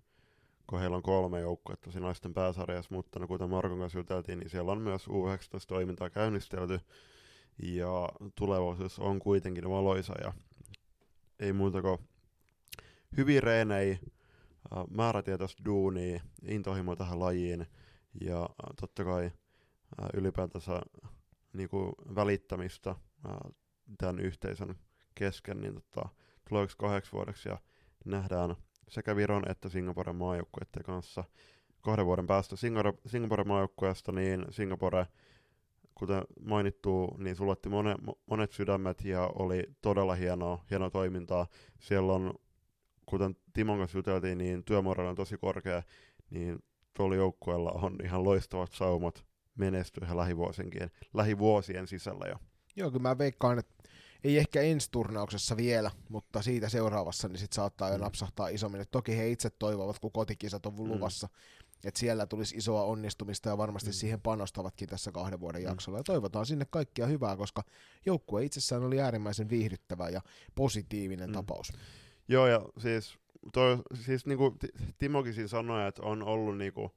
[0.71, 4.49] kun heillä on kolme joukkuetta tosi naisten pääsarjassa, mutta no, kuten Markon kanssa juteltiin, niin
[4.49, 6.79] siellä on myös U19-toimintaa käynnistelty,
[7.63, 10.33] ja tulevaisuus on kuitenkin valoisa, ja
[11.39, 11.97] ei muuta kuin
[13.17, 13.99] hyvin reenei,
[14.89, 17.67] määrätietoista duunia, intohimo tähän lajiin,
[18.21, 18.49] ja
[18.81, 19.31] totta kai
[20.13, 20.81] ylipäätänsä
[21.53, 22.95] niin kuin välittämistä
[23.97, 24.75] tämän yhteisön
[25.15, 26.09] kesken, niin tota,
[26.49, 27.57] tuleeko kahdeksi vuodeksi ja
[28.05, 28.55] nähdään
[28.91, 31.23] sekä Viron että Singaporen maajoukkueiden kanssa
[31.81, 35.07] kahden vuoden päästä Singapore, Singaporen maajoukkueesta, niin Singapore,
[35.95, 41.47] kuten mainittu, niin sulatti monet, monet sydämet ja oli todella hienoa, hienoa toimintaa.
[41.79, 42.33] Siellä on,
[43.05, 45.83] kuten Timon kanssa juteltiin, niin työmoraali on tosi korkea,
[46.29, 49.25] niin tuolla joukkueella on ihan loistavat saumat
[49.55, 52.35] menestyä lähivuosienkin, lähivuosien sisällä jo.
[52.75, 53.73] Joo, kyllä mä veikkaan, että
[54.23, 58.03] ei ehkä ensi turnauksessa vielä, mutta siitä seuraavassa niin sit saattaa jo mm.
[58.03, 58.81] napsahtaa isommin.
[58.81, 60.79] Et toki he itse toivovat, kun kotikisat on mm.
[60.79, 61.29] luvassa,
[61.83, 63.93] että siellä tulisi isoa onnistumista ja varmasti mm.
[63.93, 65.67] siihen panostavatkin tässä kahden vuoden mm.
[65.67, 65.99] jaksolla.
[65.99, 67.63] Ja toivotaan sinne kaikkia hyvää, koska
[68.05, 70.21] joukkue itsessään oli äärimmäisen viihdyttävä ja
[70.55, 71.33] positiivinen mm.
[71.33, 71.73] tapaus.
[72.27, 73.17] Joo, ja siis,
[73.53, 74.55] toi, siis niin kuin
[74.97, 76.91] Timokin siinä sanoi, että on ollut niinku,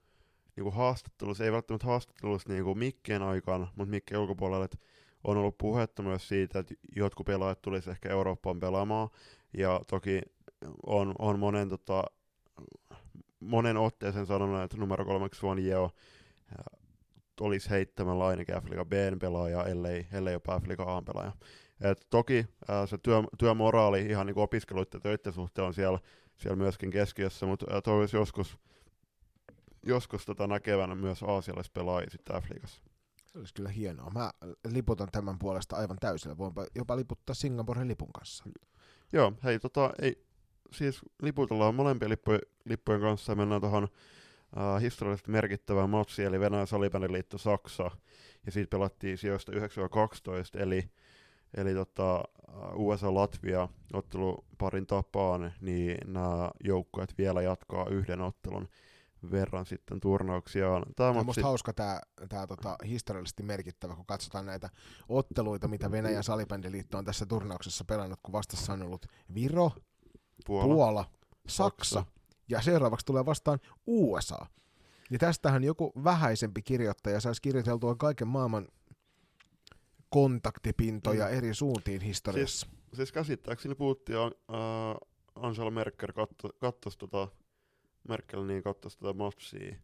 [0.57, 4.79] niinku haastattelussa, ei välttämättä haastattelussa niinku mikkien aikaan, mutta mikkien ulkopuolella, että
[5.25, 9.09] on ollut puhetta myös siitä, että jotkut pelaajat tulisi ehkä Eurooppaan pelaamaan,
[9.59, 10.21] ja toki
[10.87, 12.05] on, on monen, tota,
[13.41, 15.91] monen otteeseen sanonut, että numero kolmeksi Suon Jeo
[17.41, 21.33] olisi heittämällä ainakin F-Liga Bn pelaaja, ellei, ellei jopa F-Liga A pelaaja.
[21.81, 25.99] Et toki ää, se työ, työmoraali ihan niin opiskeluiden töiden suhteen on siellä,
[26.37, 28.59] siellä myöskin keskiössä, mutta toivoisi joskus,
[29.83, 32.94] joskus tota näkevän myös aasialaispelaajia sitten F-Liigassa.
[33.35, 34.11] Se olisi kyllä hienoa.
[34.11, 34.31] Mä
[34.69, 36.39] liputan tämän puolesta aivan täysillä.
[36.39, 38.45] Voinpa jopa liputtaa Singaporen lipun kanssa.
[39.13, 40.25] Joo, hei tota, ei,
[40.73, 46.67] siis liputellaan molempia lippujen, lippujen kanssa ja mennään tuohon uh, historiallisesti merkittävään matsiin, eli Venäjän
[46.67, 47.91] salibändiliitto Saksa,
[48.47, 49.57] ja siitä pelattiin sijoista 9-12,
[50.63, 50.91] eli,
[51.55, 52.25] eli tota,
[52.75, 58.69] USA-Latvia otteluparin tapaan, niin nämä joukkueet vielä jatkaa yhden ottelun
[59.31, 60.83] verran sitten turnauksiaan.
[60.97, 64.71] Tämä on musta hauska tämä, tämä tota, historiallisesti merkittävä, kun katsotaan näitä
[65.09, 69.73] otteluita, mitä Venäjän salibändiliitto on tässä turnauksessa pelannut, kun vastassa on ollut Viro,
[70.47, 71.05] Puola, Puola
[71.49, 72.05] Saksa, Saksa
[72.49, 74.47] ja seuraavaksi tulee vastaan USA.
[75.11, 78.69] Ja tästähän joku vähäisempi kirjoittaja saisi kirjoiteltua kaiken maailman
[80.09, 81.35] kontaktipintoja mm.
[81.35, 82.67] eri suuntiin historiassa.
[82.67, 84.33] Siis, siis käsittääkseni puhuttiin, uh,
[85.35, 86.13] Angela Merkel
[86.61, 87.29] katsoisi tota
[88.09, 89.77] Merkel niin katsoisi tätä matchia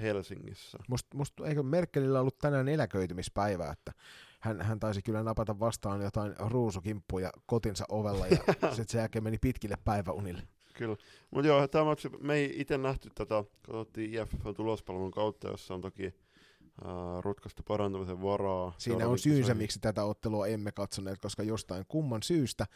[0.00, 0.78] Helsingissä.
[0.88, 3.92] Must, must, eikö Merkelillä ollut tänään eläköitymispäivä, että
[4.40, 9.38] hän, hän taisi kyllä napata vastaan jotain ruusukimppuja kotinsa ovella ja sitten sen jälkeen meni
[9.38, 10.42] pitkille päiväunille.
[10.74, 10.96] Kyllä.
[11.30, 15.80] Mutta joo, tämä matsi, me ei itse nähty tätä, katsottiin IFF tulospalvelun kautta, jossa on
[15.80, 18.74] toki uh, rutkasta parantamisen varaa.
[18.78, 22.66] Siinä on syynsä, miksi tätä ottelua emme katsoneet, koska jostain kumman syystä,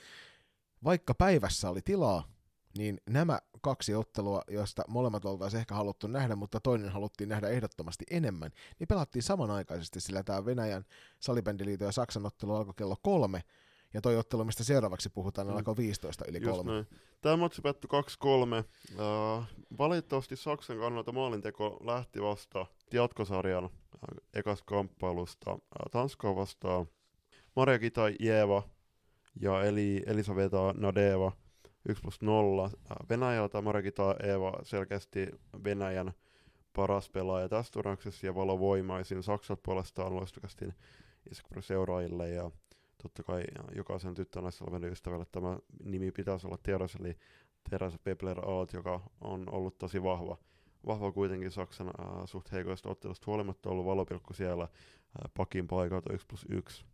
[0.84, 2.33] vaikka päivässä oli tilaa,
[2.78, 8.04] niin nämä kaksi ottelua, joista molemmat oltaisiin ehkä haluttu nähdä, mutta toinen haluttiin nähdä ehdottomasti
[8.10, 10.84] enemmän, niin pelattiin samanaikaisesti, sillä tämä Venäjän
[11.20, 13.42] salibändiliiton ja Saksan ottelu alkoi kello kolme,
[13.94, 15.56] ja toi ottelu, mistä seuraavaksi puhutaan, mm.
[15.56, 16.72] alkoi 15 yli kolme.
[16.72, 16.86] Näin.
[17.20, 18.64] Tämä matsi päättyi 2-3.
[18.94, 19.44] Uh,
[19.78, 23.70] valitettavasti Saksan kannalta maalinteko lähti vasta jatkosarjan uh,
[24.34, 25.60] ekas kamppailusta uh,
[25.90, 26.86] Tanskaa vastaan.
[27.56, 28.62] Maria Kita Jeva
[29.40, 31.32] ja Eli, Elisaveta Nadeva–
[31.88, 32.70] 1 plus 0.
[33.10, 35.28] Venäjältä Margita Eeva selkeästi
[35.64, 36.12] Venäjän
[36.72, 39.22] paras pelaaja tässä turnauksessa ja valovoimaisin.
[39.22, 40.64] Saksat puolestaan loistukasti
[41.60, 42.50] seuraajille ja
[43.02, 43.42] totta kai
[43.74, 47.16] jokaisen tyttönaisella ystävälle tämä nimi pitäisi olla tiedossa, eli
[47.70, 50.36] Teresa Pepler Aat, joka on ollut tosi vahva,
[50.86, 54.70] vahva kuitenkin Saksan äh, suht heikoista ottelusta huolimatta ollut valopilkku siellä äh,
[55.36, 56.84] pakin paikalta 1 plus 1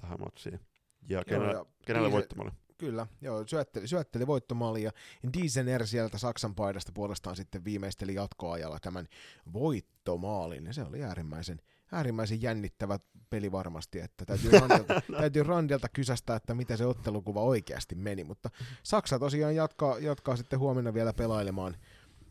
[0.00, 0.60] tähän matsiin.
[1.08, 2.52] Ja, kenellä, ja kenellä voittamalle?
[2.78, 4.90] Kyllä, joo, syötteli, syötteli voittomaali ja
[5.32, 9.08] Diesener sieltä Saksan paidasta puolestaan sitten viimeisteli jatkoajalla tämän
[9.52, 10.66] voittomaalin.
[10.66, 11.60] Ja se oli äärimmäisen,
[11.92, 12.98] äärimmäisen jännittävä
[13.30, 18.50] peli varmasti, että täytyy Randilta, täytyy Randilta kysästä, että mitä se ottelukuva oikeasti meni, mutta
[18.82, 21.76] Saksa tosiaan jatkaa, jatkaa sitten huomenna vielä pelailemaan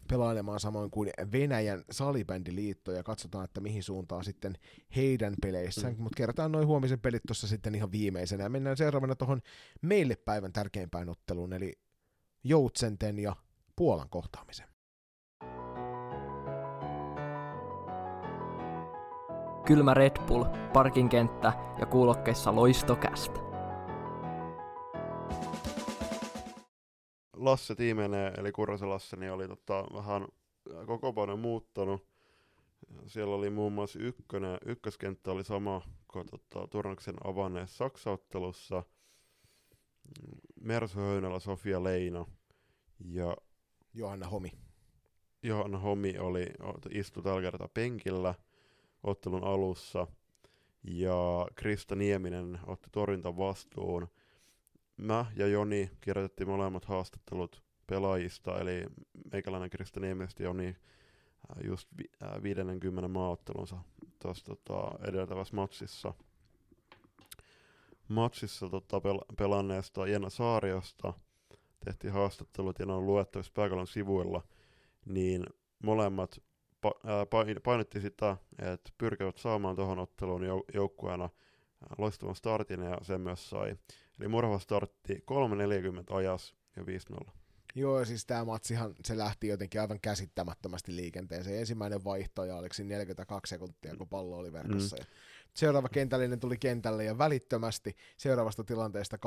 [0.10, 4.54] pelailemaan samoin kuin Venäjän salibändiliitto ja katsotaan, että mihin suuntaan sitten
[4.96, 6.04] heidän peleissään, mm.
[6.04, 9.42] mutta kerrotaan noin huomisen pelit tuossa sitten ihan viimeisenä ja mennään seuraavana tuohon
[9.82, 11.74] meille päivän tärkeimpään otteluun, eli
[12.44, 13.36] Joutsenten ja
[13.76, 14.68] Puolan kohtaamisen.
[19.66, 23.45] Kylmä Red Bull, parkinkenttä ja kuulokkeissa loistokästä.
[27.46, 30.28] Lasse tiimenee, eli Kurrasen Lasse, niin oli tota, vähän
[30.86, 32.08] koko paljon muuttanut.
[33.08, 38.84] Siellä oli muun muassa ykkönen, ykköskenttä oli sama kuin tota, turnauksen avanneessa Saksauttelussa.
[40.62, 42.26] Mersu Höynälä, Sofia Leina
[43.00, 43.38] ja
[43.94, 44.52] Johanna Homi.
[45.44, 46.46] Johanna Homi oli,
[46.92, 48.36] istui tällä kertaa penkillä
[49.04, 50.08] ottelun alussa.
[50.84, 54.08] Ja Krista Nieminen otti torjunta vastuun
[54.98, 58.86] mä ja Joni kirjoitettiin molemmat haastattelut pelaajista, eli
[59.32, 63.78] meikäläinen Krista Niemestä Joni äh, just vi, äh, 50 maaottelunsa
[64.22, 66.14] tuossa tota, edeltävässä matsissa.
[68.08, 71.14] Matsissa tota, pel- pelanneesta Jenna Saariosta
[71.86, 74.42] tehtiin haastattelut ja ne on luettavissa pääkallon sivuilla,
[75.06, 75.46] niin
[75.84, 76.42] molemmat
[76.88, 81.30] pa- äh, painotti sitä, että pyrkivät saamaan tuohon otteluun jou- joukkueena
[81.98, 83.76] loistavan startin ja sen myös sai.
[84.20, 86.84] Eli Murhava startti 3.40 ajas ja
[87.24, 87.32] 5-0.
[87.76, 91.60] Joo, siis tämä matsihan, se lähti jotenkin aivan käsittämättömästi liikenteeseen.
[91.60, 94.98] Ensimmäinen vaihtoja oliko 42 sekuntia, kun pallo oli verkossa.
[94.98, 95.06] Mm.
[95.54, 99.20] seuraava kentällinen tuli kentälle ja välittömästi seuraavasta tilanteesta 2-0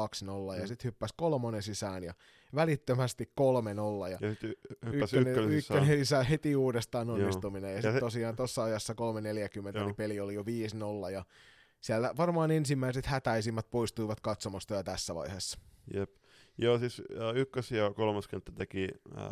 [0.55, 0.61] mm.
[0.61, 2.15] ja sitten hyppäsi kolmonen sisään ja
[2.55, 4.35] välittömästi 3-0 ja, ja
[4.93, 7.71] hyppäsi ykkönen, ykkönen sisään heti uudestaan onnistuminen.
[7.71, 7.73] Joo.
[7.73, 11.25] Ja, ja sitten tosiaan tuossa ajassa 3-40, niin peli oli jo 5-0 ja
[11.81, 15.59] siellä varmaan ensimmäiset hätäisimmät poistuivat katsomosta jo tässä vaiheessa.
[15.95, 16.11] Jep.
[16.59, 17.03] Joo, siis
[17.35, 18.89] ykkös- ja kolmoskenttä teki
[19.19, 19.29] äh,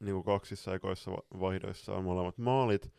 [0.00, 2.92] niin kaksissa ekoissa vaihdoissa molemmat maalit,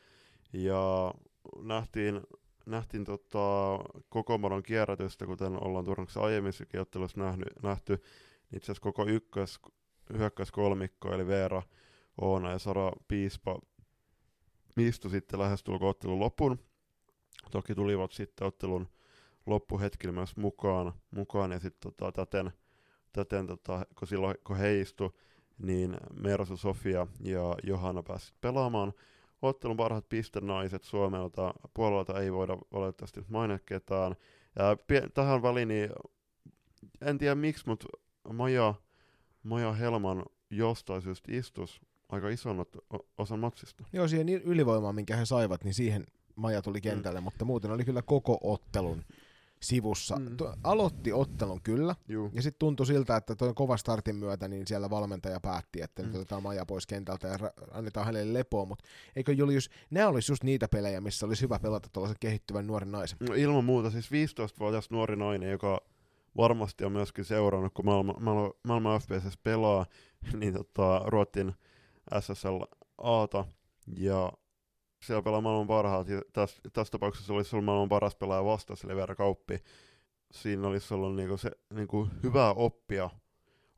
[0.53, 1.13] ja
[1.61, 2.21] nähtiin,
[2.65, 3.79] nähtiin tota,
[4.09, 7.93] koko maron kierrätystä, kuten ollaan Turnaksessa aiemmissakin ottelussa nähty, nähty
[8.53, 9.59] itse asiassa koko ykkös,
[10.51, 11.61] kolmikko, eli Veera,
[12.21, 13.59] Oona ja Sara Piispa
[14.77, 16.59] istui sitten lähestulkoon ottelun lopun,
[17.53, 18.87] Toki tulivat sitten ottelun
[19.45, 22.51] loppuhetkillä myös mukaan, mukaan ja sitten tota, täten,
[23.11, 25.19] täten tota, kun silloin kun he istu,
[25.57, 28.93] niin Mersu, Sofia ja Johanna pääsivät pelaamaan.
[29.41, 34.15] Ottelun parhaat pistenaiset Suomelta, puolelta ei voida valitettavasti mainita ketään.
[34.55, 34.77] Ja
[35.13, 35.89] tähän väliin, niin
[37.01, 37.87] en tiedä miksi, mutta
[38.33, 38.73] Maja,
[39.43, 42.65] Maja Helman jostain syystä istus aika ison
[43.17, 43.83] osan matsista.
[43.93, 46.81] Joo, siihen ylivoimaan, minkä he saivat, niin siihen Maja tuli mm.
[46.81, 47.23] kentälle, mm.
[47.23, 49.03] mutta muuten oli kyllä koko ottelun
[49.63, 50.15] sivussa.
[50.15, 50.37] Mm.
[50.63, 52.31] aloitti ottelun kyllä, Juu.
[52.33, 56.07] ja sitten tuntui siltä, että tuon kova startin myötä niin siellä valmentaja päätti, että mm.
[56.07, 57.37] nyt otetaan Maja pois kentältä ja
[57.71, 61.89] annetaan hänelle lepoa, mutta eikö Julius, nämä olisi just niitä pelejä, missä olisi hyvä pelata
[61.93, 63.17] tuollaisen kehittyvän nuoren naisen?
[63.29, 65.81] No ilman muuta, siis 15-vuotias nuori nainen, joka
[66.37, 69.85] varmasti on myöskin seurannut, kun maailma, maailma, maailma FPSS pelaa,
[70.39, 71.53] niin tota, Ruotin
[72.19, 72.61] SSL
[72.97, 73.45] Aata,
[73.97, 74.31] ja
[75.03, 78.95] siellä pelaa maailman parhaat, ja tässä, tässä tapauksessa olisi ollut maailman paras pelaaja vastas, eli
[78.95, 79.59] Vera Kauppi.
[80.31, 83.09] Siinä olisi ollut niinku se niinku hyvää oppia,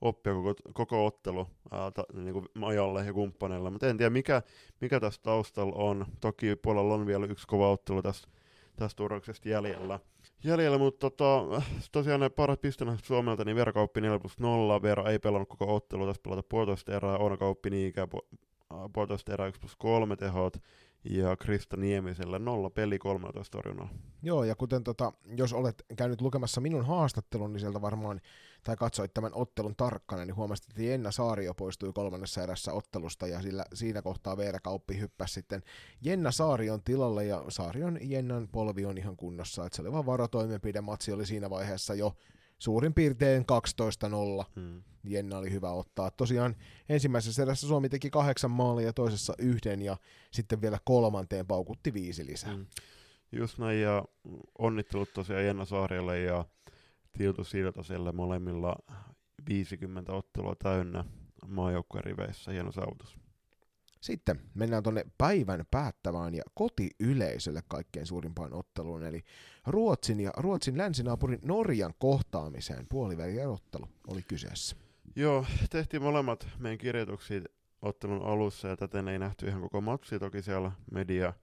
[0.01, 4.41] oppia koko, koko ottelu ää, ta, niinku Majalle ja kumppaneille, mutta en tiedä mikä,
[4.81, 6.05] mikä tässä taustalla on.
[6.21, 8.27] Toki puolella on vielä yksi kova ottelu tässä,
[8.75, 9.99] tästä turnauksesta jäljellä.
[10.43, 11.61] Jäljellä, mutta tota,
[11.91, 15.75] tosiaan ne parat pistenä Suomelta, niin Vera Kauppi 4 plus 0, Vera ei pelannut koko
[15.75, 18.07] ottelu, tässä pelata puolitoista erää, Oona Kauppi niin ikään
[18.93, 20.57] puolitoista erää 1 plus 3 tehot,
[21.09, 23.91] ja Krista Niemisellä nolla peli 13 torjunnalla.
[24.23, 28.21] Joo, ja kuten tota, jos olet käynyt lukemassa minun haastattelun, niin sieltä varmaan,
[28.63, 33.41] tai katsoit tämän ottelun tarkkana, niin huomasit, että Jenna Saario poistui kolmannessa erässä ottelusta, ja
[33.41, 35.63] sillä, siinä kohtaa Veera Kauppi hyppäsi sitten
[36.01, 40.81] Jenna Saarion tilalle, ja Saarion Jennan polvi on ihan kunnossa, että se oli vaan varotoimenpide,
[40.81, 42.13] matsi oli siinä vaiheessa jo
[42.57, 43.45] suurin piirtein
[44.41, 44.45] 12-0.
[44.55, 44.83] Hmm.
[45.03, 46.11] Jenna oli hyvä ottaa.
[46.11, 46.55] Tosiaan
[46.89, 49.97] ensimmäisessä erässä Suomi teki kahdeksan maalia ja toisessa yhden ja
[50.31, 52.53] sitten vielä kolmanteen paukutti viisi lisää.
[52.53, 52.65] Hmm.
[53.31, 54.05] Just näin ja
[54.57, 56.45] onnittelut tosiaan Jenna Saarelle ja
[57.17, 58.75] Tiltu Siltaselle molemmilla
[59.49, 61.05] 50 ottelua täynnä
[61.47, 62.51] maajoukkueen riveissä.
[62.51, 63.24] Hieno saavutus.
[64.05, 69.23] Sitten mennään tuonne päivän päättävään ja kotiyleisölle kaikkein suurimpaan otteluun, eli
[69.67, 74.75] Ruotsin ja Ruotsin länsinaapurin Norjan kohtaamiseen puolivälierottelu oli kyseessä.
[75.15, 77.41] Joo, tehtiin molemmat meidän kirjoituksia
[77.81, 80.19] ottelun alussa ja täten ei nähty ihan koko matsi.
[80.19, 81.33] Toki siellä media,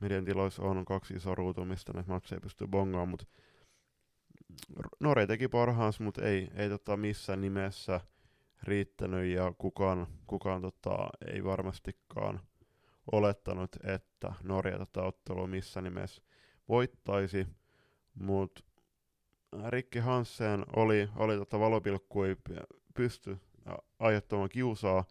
[0.00, 3.26] median tiloissa on kaksi isoa ruutumista, että matsi ei pysty bongaan, mutta
[5.00, 8.00] Norja teki parhaansa, mutta ei, ei tota missään nimessä–
[8.62, 12.40] riittänyt ja kukaan, kukaan tota, ei varmastikaan
[13.12, 16.22] olettanut, että Norja tätä ottelua missä nimessä
[16.68, 17.46] voittaisi,
[18.14, 18.62] mutta
[19.68, 22.36] Rikki Hansen oli, oli tota valopilkkui
[22.94, 23.38] pysty
[23.98, 25.04] aiheuttamaan kiusaa,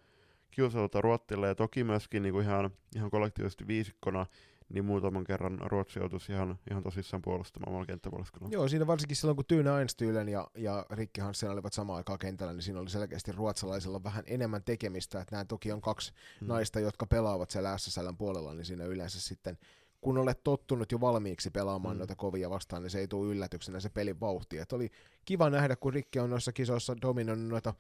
[0.52, 4.26] kiusaa tota Ruottille ja toki myöskin niinku ihan, ihan kollektiivisesti viisikkona
[4.70, 8.54] niin muutaman kerran Ruotsi joutuisi ihan, ihan tosissaan puolustamaan omalla kenttäpuolustuksella.
[8.54, 12.54] Joo, siinä varsinkin silloin, kun Tyyne Einstyylen ja, ja Rikki Hansen olivat samaan aikaan kentällä,
[12.54, 16.48] niin siinä oli selkeästi ruotsalaisilla vähän enemmän tekemistä, että nämä toki on kaksi hmm.
[16.48, 19.58] naista, jotka pelaavat siellä SSL puolella, niin siinä yleensä sitten
[20.02, 21.98] kun olet tottunut jo valmiiksi pelaamaan mm.
[21.98, 24.58] noita kovia vastaan, niin se ei tule yllätyksenä se pelin vauhti.
[24.58, 24.92] Et oli
[25.26, 27.74] kiva nähdä, kun Rikki on noissa kisoissa dominoinut noita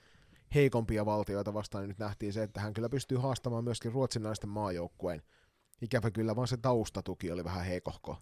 [0.55, 4.49] heikompia valtioita vastaan, niin nyt nähtiin se, että hän kyllä pystyy haastamaan myöskin ruotsin naisten
[4.49, 5.21] maajoukkueen
[5.81, 8.17] Ikävä kyllä, vaan se taustatuki oli vähän heikohko.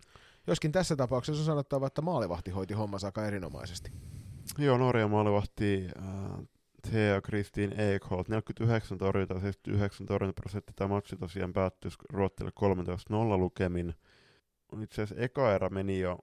[0.47, 3.91] Joskin tässä tapauksessa on sanottava, että maalivahti hoiti hommansa aika erinomaisesti.
[4.57, 6.47] Joo, Norja maalivahti äh,
[6.89, 10.73] Thea Kristiin Ekholt, 49 torjuntaa, 79 torjuntaprosentti.
[10.75, 12.51] Tämä matsi tosiaan päättyi Ruottille
[13.35, 13.93] 13-0 lukemin.
[14.83, 16.19] Itse asiassa eka erä meni jo,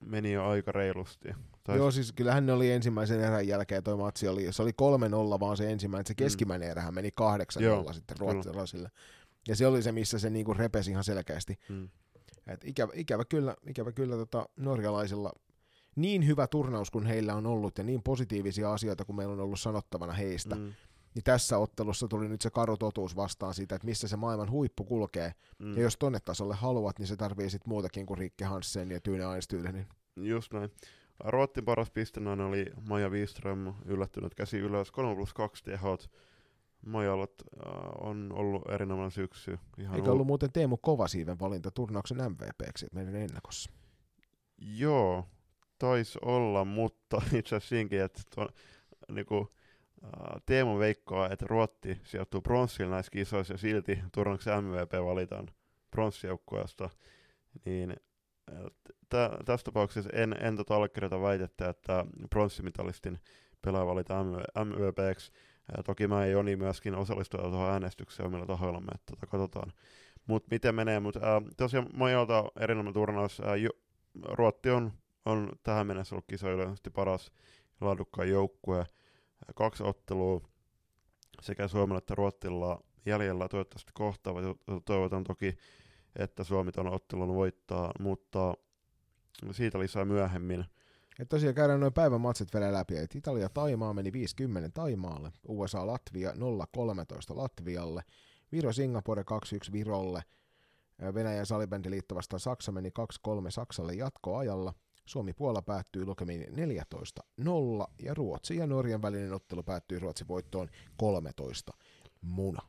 [0.00, 1.28] meni jo aika reilusti.
[1.64, 5.40] Tai Joo, siis kyllähän ne oli ensimmäisen erän jälkeen, toi matsi oli, se oli 3-0
[5.40, 6.16] vaan se ensimmäinen, se mm.
[6.16, 6.70] keskimmäinen mm.
[6.70, 7.10] erähän meni
[7.58, 8.88] 8-0 Joo, sitten ruotsalaisille.
[8.88, 9.15] Kyllä.
[9.48, 11.58] Ja se oli se, missä se niinku repesi ihan selkeästi.
[11.68, 11.88] Mm.
[12.46, 15.32] Et ikävä, ikävä kyllä, ikävä kyllä tota norjalaisilla
[15.96, 19.60] niin hyvä turnaus kuin heillä on ollut ja niin positiivisia asioita kuin meillä on ollut
[19.60, 20.72] sanottavana heistä, mm.
[21.14, 24.84] niin tässä ottelussa tuli nyt se karu totuus vastaan siitä, että missä se maailman huippu
[24.84, 25.32] kulkee.
[25.58, 25.76] Mm.
[25.76, 29.24] Ja jos tonne tasolle haluat, niin se tarvii sitten muutakin kuin Rikke Hansen ja Tyyne
[29.24, 29.86] Einstyylenin.
[30.16, 30.70] Just näin.
[31.24, 36.10] Ruottin paras pistenään oli Maja Wiström, yllättynyt käsi ylös, 3 plus 2 tehot.
[36.86, 37.30] Majalat
[37.66, 39.58] äh, on ollut erinomainen syksy.
[39.78, 43.70] Ihan Eikä ollut muuten Teemu Kovasiiven valinta turnauksen MVPksi meidän ennakossa?
[44.58, 45.24] Joo,
[45.78, 48.48] taisi olla, mutta itse asiassa siinkin, että tuon,
[49.12, 49.54] niinku,
[50.04, 55.46] äh, Teemu veikkoa, että Ruotti sijoittuu pronssille näissä kisoissa ja silti turnauksen MVP valitaan
[55.90, 56.90] pronssijoukkueesta,
[57.64, 57.96] niin
[59.08, 63.18] tä, tässä tapauksessa en, en tota allekirjoita väitettä, että pronssimitalistin
[63.62, 64.26] pelaaja valitaan
[64.64, 65.32] MVPksi.
[65.76, 69.72] Ja toki mä ja Joni myöskin osallistua tuohon äänestykseen omilla tahoillamme, että tota, katsotaan.
[70.26, 71.20] Mutta miten menee, mutta
[71.56, 73.40] tosiaan Majalta erinomainen turnaus.
[73.40, 73.70] Ää, jo,
[74.22, 74.92] Ruotti on,
[75.24, 77.32] on tähän mennessä ollut kisoillisesti paras
[77.80, 78.86] laadukkaan joukkue.
[79.54, 80.40] Kaksi ottelua
[81.40, 84.44] sekä Suomella että Ruottilla jäljellä toivottavasti kohtaavat.
[84.84, 85.56] Toivotan toki,
[86.16, 88.54] että Suomi tuon ottelun voittaa, mutta
[89.50, 90.64] siitä lisää myöhemmin.
[91.18, 92.96] Et tosiaan käydään noin päivän matsit vielä läpi.
[92.96, 96.34] Et Italia Taimaa meni 50 Taimaalle, USA Latvia 0-13
[97.36, 98.02] Latvialle,
[98.52, 99.22] Viro Singapore
[99.68, 100.22] 2-1 Virolle,
[101.14, 102.88] Venäjän salibändiliitto vastaan Saksa meni
[103.28, 104.74] 2-3 Saksalle jatkoajalla,
[105.06, 106.46] Suomi Puola päättyi lukemiin
[107.40, 111.72] 14-0 ja Ruotsi ja Norjan välinen ottelu päättyi Ruotsin voittoon 13
[112.20, 112.62] muna.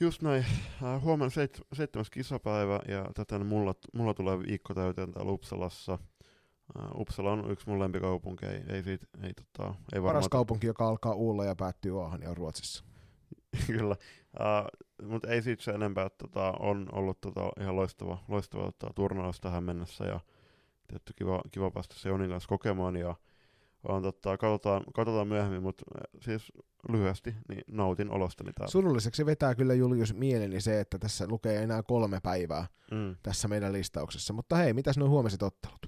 [0.00, 0.46] Just näin.
[0.82, 5.98] Äh, huomenna seit- seitsemäs kisapäivä ja tätä mulla, mulla tulee viikko täyteen täällä Uppsalassa–
[6.78, 10.12] Uh, Uppsala on yksi mun lempikaupunki, ei, ei, siitä, ei, tota, ei varmaan...
[10.12, 12.84] Paras kaupunki, joka alkaa Uulla ja päättyy Aahan, on Ruotsissa.
[13.66, 13.96] Kyllä,
[14.40, 18.92] uh, mutta ei siitä se enempää, että tota, on ollut tota, ihan loistava, loistava tota,
[18.94, 20.20] turnaus tähän mennessä ja
[20.88, 23.14] tietty kiva, kiva päästä se Jonin kanssa kokemaan ja
[23.88, 25.84] on, tota, katsotaan, katsotaan myöhemmin, mutta
[26.20, 26.52] siis
[26.88, 28.70] lyhyesti niin nautin olostani täällä.
[28.70, 33.16] Surulliseksi vetää kyllä Julius mieleni se, että tässä lukee enää kolme päivää Mm.
[33.22, 34.32] tässä meidän listauksessa.
[34.32, 35.78] Mutta hei, mitäs nuo huomiset ottelut?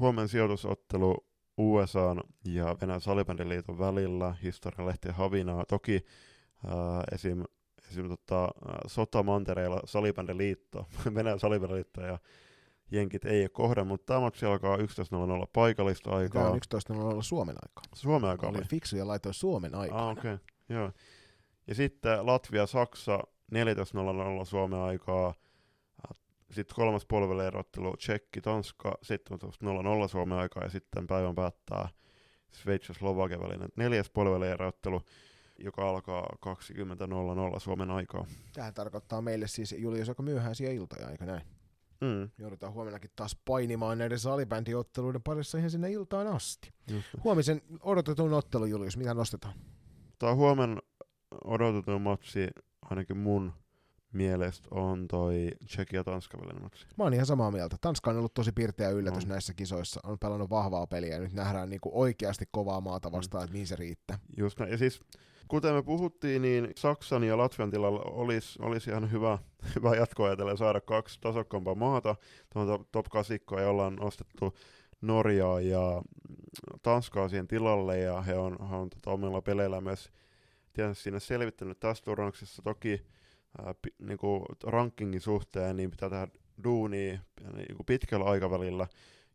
[0.00, 5.64] Huomen sijoitusottelu USA ja Venäjän salibändiliiton välillä, historialehti Havinaa.
[5.64, 6.04] Toki
[6.64, 6.72] äh,
[7.12, 7.44] esim,
[7.90, 12.18] esim tota, äh, sotamantereilla salibändiliitto, Venäjän salibändiliitto ja
[12.90, 14.82] jenkit ei ole kohda, mutta tämä matsi alkaa 11.00
[15.52, 16.50] paikallista Tämä aikaa.
[16.50, 16.60] on
[17.16, 17.84] 11.00 Suomen aikaa.
[17.94, 18.50] Suomen aikaa.
[18.50, 20.08] Olin fiksu ja laitoin Suomen aikaa.
[20.08, 20.34] Ah, okei.
[20.34, 20.46] Okay.
[20.68, 20.92] Joo.
[21.66, 23.18] Ja sitten Latvia-Saksa
[23.54, 25.34] 14.00 Suomen aikaa.
[26.50, 28.90] Sitten kolmas polveleerottelu Tsekki-Tanska
[30.02, 31.88] 17.00 Suomen aikaa ja sitten päivän päättää
[32.52, 35.00] Sveitsi ja Slovakia välinen neljäs polveleerottelu,
[35.58, 36.26] joka alkaa
[37.54, 38.26] 20.00 Suomen aikaa.
[38.52, 41.42] Tähän tarkoittaa meille siis Julius aika myöhäisiä iltoja, eikö näin?
[42.00, 46.70] Mm, Joudutaan huomennakin taas painimaan näiden salibändiotteluiden parissa ihan sinne iltaan asti.
[46.90, 47.06] just.
[47.24, 49.54] Huomisen odotetun ottelu, Julius, mitä nostetaan?
[50.18, 50.78] Tämä huomen
[51.44, 52.48] odotetun matsi,
[52.82, 53.52] ainakin mun
[54.12, 56.86] mielestä, on toi Tsekki ja Tanska välinen matsi.
[56.98, 57.76] Mä oon ihan samaa mieltä.
[57.80, 59.28] Tanska on ollut tosi pirteä yllätys On.
[59.28, 60.00] näissä kisoissa.
[60.04, 63.76] On pelannut vahvaa peliä ja nyt nähdään niinku oikeasti kovaa maata vastaan, että mihin se
[63.76, 64.18] riittää.
[64.36, 64.70] Just näin.
[64.72, 65.00] Ja siis,
[65.48, 69.38] kuten me puhuttiin, niin Saksan ja Latvian tilalla olisi, olisi ihan hyvä,
[69.76, 72.16] hyvä jatko ajatellen saada kaksi tasokkaampaa maata
[72.52, 74.54] tuohon top, top 8 ja ollaan nostettu
[75.00, 76.02] Norjaa ja
[76.82, 80.10] Tanskaa siihen tilalle ja he on, he on tota, omilla peleillä myös
[80.72, 83.02] tietysti siinä selvittänyt tässä turnauksessa toki
[83.58, 86.28] ää, pi, niinku, rankingin suhteen niin pitää tehdä
[86.64, 87.18] duunia
[87.54, 88.86] niinku pitkällä aikavälillä,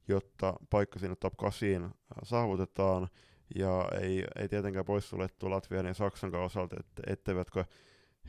[0.08, 1.92] jotta paikka sinne top 8 ää,
[2.24, 3.08] saavutetaan.
[3.56, 7.66] Ja ei, ei tietenkään poissuljettu Latvian ja Saksan osalta, että etteivätkö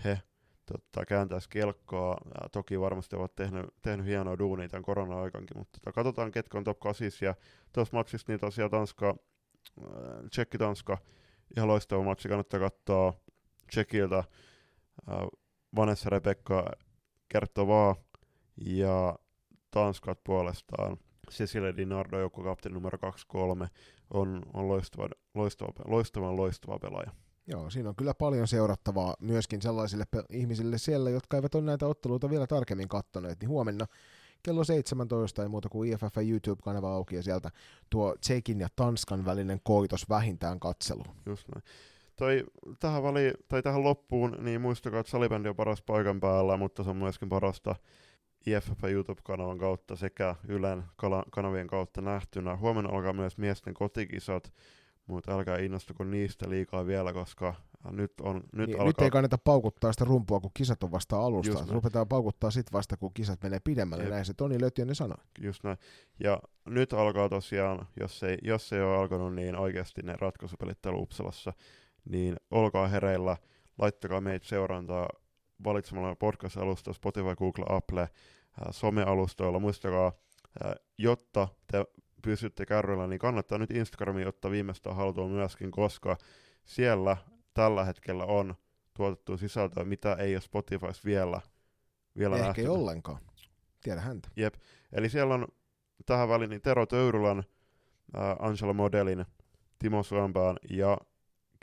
[0.04, 0.22] he
[0.72, 2.16] totta, kääntäisi kelkkaa.
[2.24, 6.64] Ja toki varmasti ovat tehnyt, tehnyt hienoa duunia tämän korona-aikankin, mutta tota, katsotaan ketkä on
[6.64, 7.34] top 8 ja
[7.72, 9.16] tuossa matsissa niin tosiaan Tanska,
[10.30, 10.98] Tsekki-Tanska,
[11.56, 13.14] ihan loistava matsi, kannattaa katsoa
[13.70, 14.24] Tsekiltä
[15.76, 16.70] Vanessa Rebekka
[17.28, 17.96] Kertovaa
[18.56, 19.18] ja
[19.70, 20.96] Tanskat puolestaan
[21.30, 23.68] Cecilia Dinardo, joukko kapteeni numero 23,
[24.10, 27.10] on, on loistava, loistava, loistavan loistava pelaaja.
[27.46, 31.86] Joo, siinä on kyllä paljon seurattavaa myöskin sellaisille pe- ihmisille siellä, jotka eivät ole näitä
[31.86, 33.86] otteluita vielä tarkemmin kattoneet, niin huomenna
[34.42, 37.50] kello 17 ei muuta kuin IFF YouTube-kanava auki ja sieltä
[37.90, 41.16] tuo Tsekin ja Tanskan välinen koitos vähintään katseluun.
[41.26, 41.64] Just näin.
[42.16, 42.44] Toi,
[42.80, 46.90] tähän, väli, tai tähän loppuun, niin muistakaa, että salibändi on paras paikan päällä, mutta se
[46.90, 47.76] on myöskin parasta
[48.46, 50.84] IFF YouTube-kanavan kautta sekä Ylen
[51.30, 52.56] kanavien kautta nähtynä.
[52.56, 54.52] Huomenna alkaa myös miesten kotikisat,
[55.06, 57.54] mutta älkää innostuko niistä liikaa vielä, koska
[57.90, 58.86] nyt, on, nyt niin, alkaa...
[58.86, 61.64] nyt ei kannata paukuttaa sitä rumpua, kun kisat on vasta alusta.
[61.68, 64.04] Rupetaan paukuttaa sit vasta, kun kisat menee pidemmälle.
[64.04, 64.12] Jep.
[64.12, 65.24] Näin se Toni Lötjönen sanoi.
[65.40, 65.78] Just näin.
[66.20, 71.00] Ja nyt alkaa tosiaan, jos ei, jos ei ole alkanut, niin oikeasti ne ratkaisupelit täällä
[71.00, 71.52] Uppsalassa,
[72.08, 73.36] niin olkaa hereillä,
[73.78, 75.08] laittakaa meitä seurantaa
[75.64, 78.10] valitsemalla podcast-alusta Spotify, Google, Apple, äh,
[78.70, 79.58] somealustoilla.
[79.58, 80.12] Muistakaa,
[80.64, 81.84] äh, jotta te
[82.22, 86.16] pysytte kärryillä, niin kannattaa nyt Instagramiin ottaa viimeistään haltuun myöskin, koska
[86.64, 87.16] siellä
[87.54, 88.54] tällä hetkellä on
[88.94, 91.40] tuotettu sisältöä, mitä ei ole Spotifys vielä,
[92.18, 93.20] vielä Ehkä ei ollenkaan.
[93.82, 94.28] Tiedä häntä.
[94.92, 95.48] Eli siellä on
[96.06, 97.38] tähän väliin niin Tero Töyrylän,
[98.18, 99.26] äh, Angela Modelin,
[99.78, 100.98] Timo Suompään ja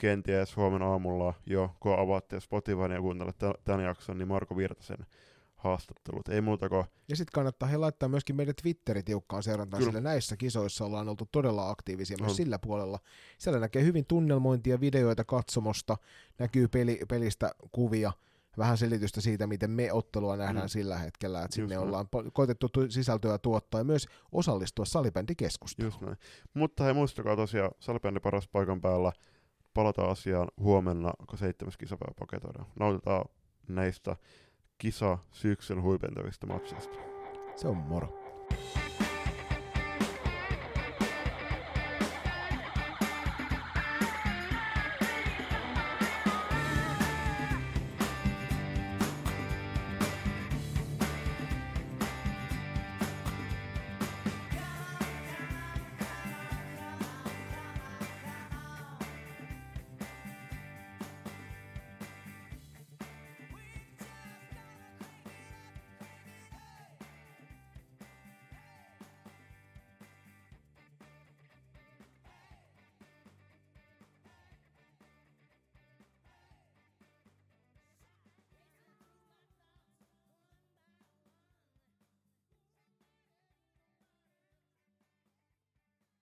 [0.04, 5.06] kenties huomenna aamulla jo, kun avaatte Spotifyn ja kuuntelette tämän jakson, niin Marko Virtasen
[5.56, 6.28] haastattelut.
[6.28, 9.90] Ei muuta kuin Ja sitten kannattaa he laittaa myöskin meidän Twitteri tiukkaan seurantaan, Kyllä.
[9.92, 12.36] sillä näissä kisoissa ollaan oltu todella aktiivisia myös On.
[12.36, 12.98] sillä puolella.
[13.38, 15.96] Siellä näkee hyvin tunnelmointia, videoita katsomosta,
[16.38, 18.12] näkyy peli, pelistä kuvia,
[18.58, 20.68] vähän selitystä siitä, miten me ottelua nähdään Mm.
[20.68, 25.92] sillä hetkellä, että sinne ollaan koitettu tu- sisältöä tuottaa ja myös osallistua salibändikeskusteluun.
[25.92, 26.16] just näin.
[26.54, 29.12] Mutta hei, muistakaa tosiaan, salibändi paras paikan päällä.
[29.74, 32.66] Palataan asiaan huomenna, kun seitsemäs kisapäivä paketoidaan.
[32.80, 33.24] Nautitaan
[33.68, 34.16] näistä
[34.78, 36.98] kisa syksyn huipentavista matseista.
[37.56, 38.24] Se on moro.